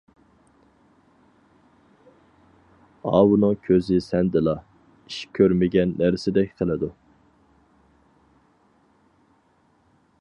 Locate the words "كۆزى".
3.67-3.99